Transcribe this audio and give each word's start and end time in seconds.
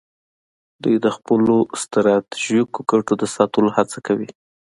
دوی 0.83 0.95
د 1.05 1.07
خپلو 1.15 1.57
ستراتیژیکو 1.81 2.79
ګټو 2.91 3.13
د 3.21 3.23
ساتلو 3.35 3.69
هڅه 3.77 3.97
کوي 4.07 4.29